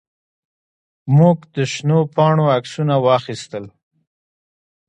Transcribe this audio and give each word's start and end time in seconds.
موږ 1.17 1.37
د 1.55 1.57
شنو 1.73 1.99
پاڼو 2.15 2.45
عکسونه 2.57 2.95
واخیستل. 3.07 3.65